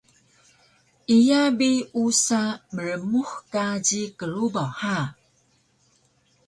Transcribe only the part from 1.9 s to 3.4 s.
usa mrmux